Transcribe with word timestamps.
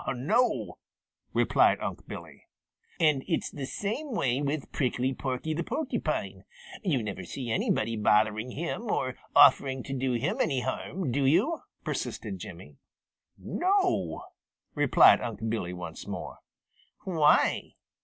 "No," 0.15 0.79
replied 1.31 1.79
Unc' 1.79 2.07
Billy. 2.07 2.45
"And 2.99 3.23
it's 3.27 3.51
the 3.51 3.67
same 3.67 4.13
way 4.13 4.41
with 4.41 4.71
Prickly 4.71 5.13
Porky 5.13 5.53
the 5.53 5.63
Porcupine. 5.63 6.43
You 6.83 7.03
never 7.03 7.23
see 7.23 7.51
anybody 7.51 7.95
bothering 7.97 8.49
him 8.49 8.89
or 8.89 9.13
offering 9.35 9.83
to 9.83 9.93
do 9.93 10.13
him 10.13 10.41
any 10.41 10.61
harm, 10.61 11.11
do 11.11 11.23
you?" 11.23 11.59
persisted 11.83 12.39
Jimmy. 12.39 12.77
"No," 13.37 14.23
replied 14.73 15.21
Unc' 15.21 15.47
Billy 15.47 15.71
once 15.71 16.07
more. 16.07 16.39
"Why?" 17.03 17.75